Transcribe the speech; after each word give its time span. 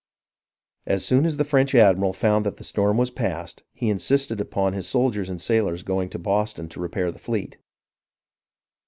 As 0.87 1.05
soon 1.05 1.27
as 1.27 1.37
the 1.37 1.45
French 1.45 1.75
admiral 1.75 2.11
found 2.11 2.43
that 2.43 2.57
the 2.57 2.63
storm 2.63 2.97
was 2.97 3.11
past, 3.11 3.61
he 3.71 3.87
insisted 3.91 4.41
upon 4.41 4.73
his 4.73 4.87
soldiers 4.87 5.29
and 5.29 5.39
sailors 5.39 5.83
going 5.83 6.09
to 6.09 6.17
Boston 6.17 6.67
to 6.69 6.79
repair 6.79 7.11
the 7.11 7.19
fleet. 7.19 7.59